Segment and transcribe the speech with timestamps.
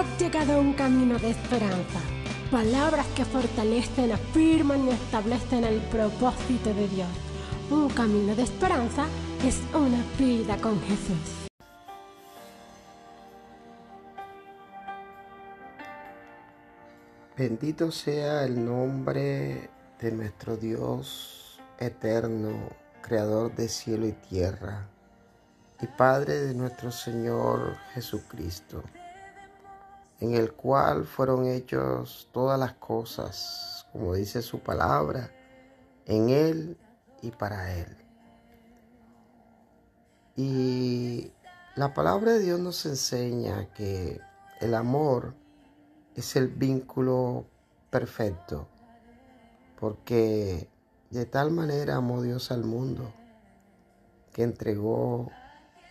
[0.00, 2.00] Has llegado a un camino de esperanza.
[2.50, 7.08] Palabras que fortalecen, afirman y establecen el propósito de Dios.
[7.70, 9.04] Un camino de esperanza
[9.44, 11.48] es una vida con Jesús.
[17.36, 19.68] Bendito sea el nombre
[20.00, 22.70] de nuestro Dios eterno,
[23.02, 24.88] creador de cielo y tierra,
[25.78, 28.82] y Padre de nuestro Señor Jesucristo
[30.20, 35.30] en el cual fueron hechos todas las cosas, como dice su palabra,
[36.04, 36.76] en Él
[37.22, 37.96] y para Él.
[40.36, 41.32] Y
[41.74, 44.20] la palabra de Dios nos enseña que
[44.60, 45.34] el amor
[46.14, 47.46] es el vínculo
[47.88, 48.68] perfecto,
[49.78, 50.68] porque
[51.08, 53.12] de tal manera amó Dios al mundo
[54.32, 55.30] que entregó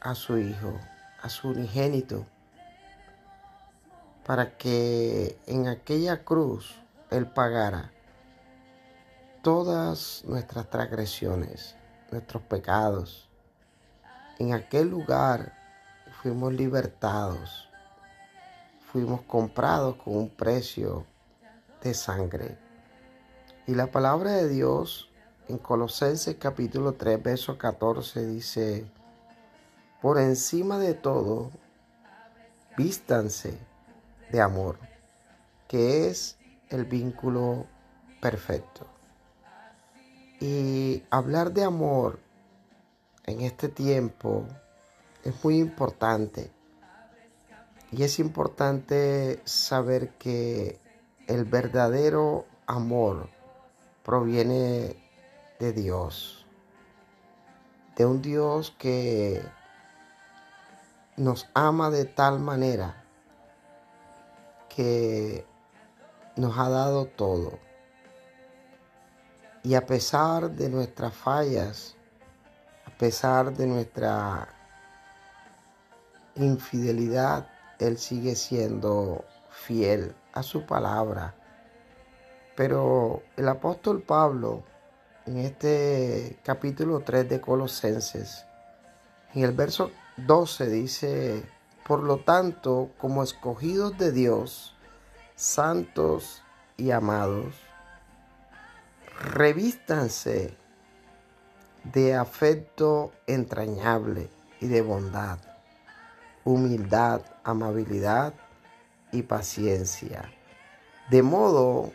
[0.00, 0.78] a su Hijo,
[1.20, 2.24] a su unigénito,
[4.32, 6.80] para que en aquella cruz
[7.10, 7.92] Él pagara
[9.42, 11.76] todas nuestras transgresiones,
[12.10, 13.28] nuestros pecados.
[14.38, 15.52] En aquel lugar
[16.22, 17.68] fuimos libertados,
[18.90, 21.04] fuimos comprados con un precio
[21.82, 22.56] de sangre.
[23.66, 25.10] Y la palabra de Dios
[25.46, 28.86] en Colosenses capítulo 3, verso 14 dice,
[30.00, 31.50] por encima de todo,
[32.78, 33.71] vístanse
[34.32, 34.78] de amor,
[35.68, 36.38] que es
[36.70, 37.66] el vínculo
[38.20, 38.86] perfecto.
[40.40, 42.18] Y hablar de amor
[43.26, 44.46] en este tiempo
[45.22, 46.50] es muy importante.
[47.92, 50.80] Y es importante saber que
[51.26, 53.28] el verdadero amor
[54.02, 54.96] proviene
[55.60, 56.46] de Dios.
[57.96, 59.42] De un Dios que
[61.18, 63.01] nos ama de tal manera
[64.74, 65.46] que
[66.36, 67.58] nos ha dado todo.
[69.62, 71.96] Y a pesar de nuestras fallas,
[72.84, 74.48] a pesar de nuestra
[76.34, 81.34] infidelidad, Él sigue siendo fiel a su palabra.
[82.56, 84.64] Pero el apóstol Pablo,
[85.26, 88.44] en este capítulo 3 de Colosenses,
[89.34, 91.42] en el verso 12 dice,
[91.86, 94.76] por lo tanto, como escogidos de Dios,
[95.34, 96.42] santos
[96.76, 97.54] y amados,
[99.20, 100.56] revístanse
[101.84, 104.28] de afecto entrañable
[104.60, 105.38] y de bondad,
[106.44, 108.34] humildad, amabilidad
[109.10, 110.32] y paciencia,
[111.10, 111.90] de modo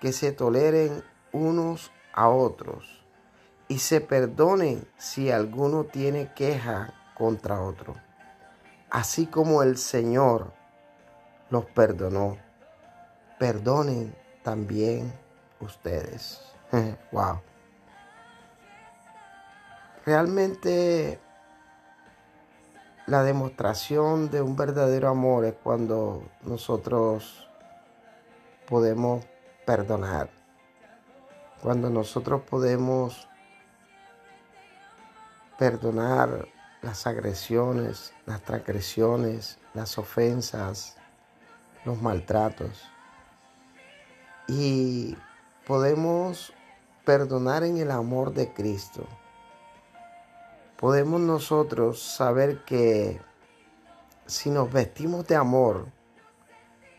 [0.00, 3.04] que se toleren unos a otros
[3.68, 8.05] y se perdonen si alguno tiene queja contra otro
[8.90, 10.52] así como el Señor
[11.50, 12.36] los perdonó,
[13.38, 15.12] perdonen también
[15.60, 16.40] ustedes.
[17.12, 17.40] wow.
[20.04, 21.20] Realmente
[23.06, 27.48] la demostración de un verdadero amor es cuando nosotros
[28.68, 29.24] podemos
[29.64, 30.28] perdonar,
[31.62, 33.28] cuando nosotros podemos
[35.58, 36.48] perdonar
[36.82, 40.96] las agresiones, las transgresiones, las ofensas,
[41.84, 42.82] los maltratos.
[44.48, 45.16] Y
[45.66, 46.52] podemos
[47.04, 49.06] perdonar en el amor de Cristo.
[50.76, 53.20] Podemos nosotros saber que
[54.26, 55.86] si nos vestimos de amor,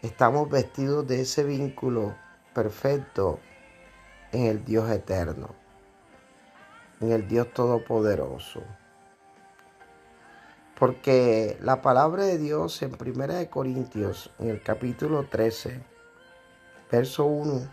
[0.01, 2.15] estamos vestidos de ese vínculo
[2.53, 3.39] perfecto
[4.31, 5.49] en el Dios eterno,
[7.01, 8.63] en el Dios todopoderoso.
[10.77, 15.81] Porque la palabra de Dios en 1 Corintios, en el capítulo 13,
[16.91, 17.67] verso 1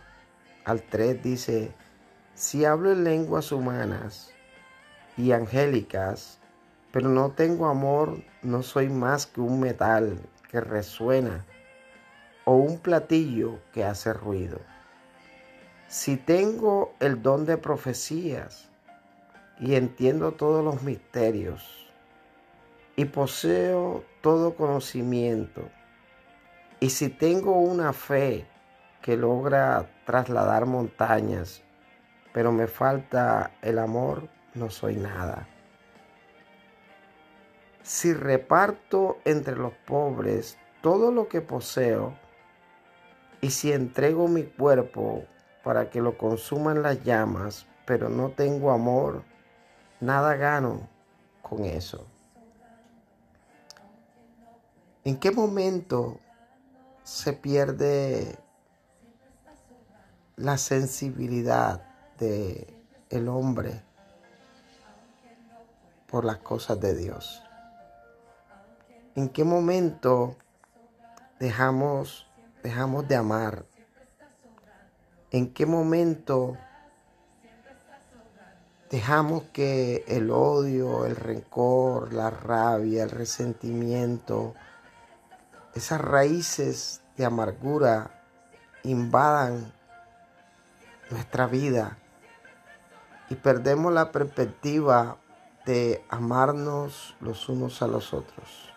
[0.65, 1.75] al 3 dice,
[2.35, 4.33] si hablo en lenguas humanas
[5.19, 6.39] y angélicas,
[6.93, 10.19] pero no tengo amor, no soy más que un metal
[10.51, 11.45] que resuena
[12.47, 14.61] o un platillo que hace ruido.
[15.89, 18.71] Si tengo el don de profecías
[19.61, 21.84] y entiendo todos los misterios,
[22.97, 25.69] y poseo todo conocimiento,
[26.81, 28.47] y si tengo una fe
[29.01, 31.63] que logra trasladar montañas,
[32.33, 35.49] pero me falta el amor, no soy nada.
[37.83, 42.15] Si reparto entre los pobres todo lo que poseo,
[43.41, 45.25] y si entrego mi cuerpo
[45.63, 49.23] para que lo consuman las llamas, pero no tengo amor,
[50.01, 50.89] nada gano
[51.43, 52.07] con eso.
[55.05, 56.21] ¿En qué momento
[57.03, 58.39] se pierde
[60.37, 61.83] la sensibilidad
[62.19, 62.75] de
[63.11, 63.83] el hombre
[66.09, 67.43] por las cosas de Dios.
[69.15, 70.37] ¿En qué momento
[71.39, 72.27] dejamos
[72.63, 73.65] dejamos de amar?
[75.31, 76.57] ¿En qué momento
[78.91, 84.55] dejamos que el odio, el rencor, la rabia, el resentimiento,
[85.75, 88.23] esas raíces de amargura
[88.85, 89.73] invadan
[91.11, 91.99] nuestra vida
[93.29, 95.17] y perdemos la perspectiva
[95.67, 98.73] de amarnos los unos a los otros,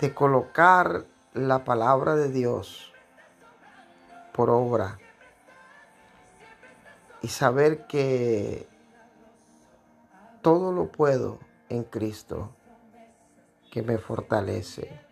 [0.00, 2.92] de colocar la palabra de Dios
[4.32, 4.98] por obra
[7.22, 8.68] y saber que
[10.42, 12.50] todo lo puedo en Cristo
[13.70, 15.05] que me fortalece.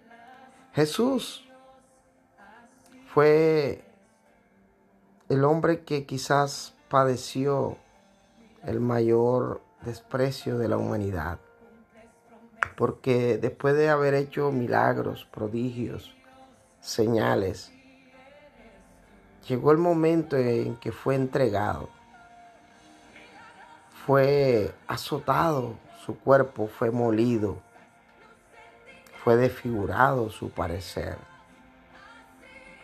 [0.75, 1.49] Jesús
[3.13, 3.85] fue
[5.29, 7.79] el hombre que quizás padeció
[8.65, 11.39] el mayor desprecio de la humanidad,
[12.77, 16.13] porque después de haber hecho milagros, prodigios,
[16.81, 17.71] señales,
[19.49, 21.89] llegó el momento en que fue entregado,
[24.05, 25.75] fue azotado,
[26.05, 27.63] su cuerpo fue molido,
[29.25, 31.17] fue desfigurado su parecer.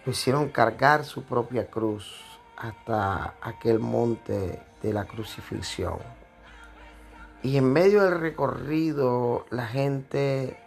[0.06, 2.24] Lo hicieron cargar su propia cruz
[2.56, 5.98] hasta aquel monte de la crucifixión.
[7.42, 10.58] Y en medio del recorrido la gente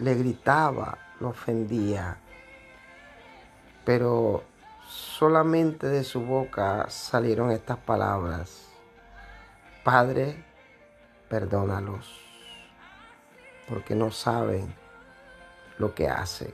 [0.00, 2.18] le gritaba, lo ofendía,
[3.84, 4.42] pero
[4.88, 8.68] solamente de su boca salieron estas palabras.
[9.84, 10.44] Padre,
[11.28, 12.33] perdónalos,
[13.68, 14.74] porque no saben
[15.78, 16.52] lo que hacen.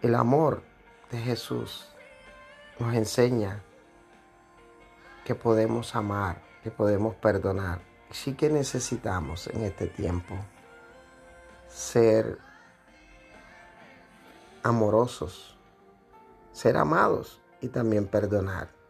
[0.00, 0.62] El amor
[1.10, 1.88] de Jesús
[2.78, 3.62] nos enseña
[5.24, 7.80] que podemos amar, que podemos perdonar.
[8.10, 10.34] Sí que necesitamos en este tiempo
[11.68, 12.38] ser
[14.62, 15.56] amorosos,
[16.52, 18.81] ser amados y también perdonar.